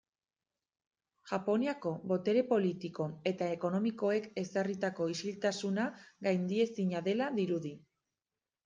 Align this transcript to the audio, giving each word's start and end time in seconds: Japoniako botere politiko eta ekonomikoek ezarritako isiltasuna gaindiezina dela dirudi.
Japoniako 1.31 1.91
botere 2.13 2.43
politiko 2.53 3.07
eta 3.33 3.51
ekonomikoek 3.59 4.27
ezarritako 4.47 5.11
isiltasuna 5.19 5.87
gaindiezina 6.31 7.05
dela 7.13 7.31
dirudi. 7.43 7.79